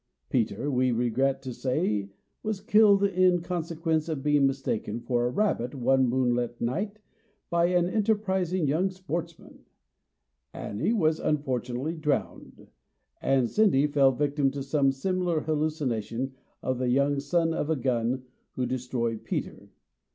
[0.31, 2.09] Peter, we regret to say,
[2.41, 6.97] was killed in consequence of being mistaken for a rabbit, one moonlight night,
[7.51, 9.59] by an enterprising young sportsman;
[10.55, 12.65] Annie was unfortunately drowned;
[13.21, 16.33] and 'Cindy fell victim to some similar hallucination
[16.63, 18.23] of the young son of a gun
[18.55, 19.69] who destroyed Peter.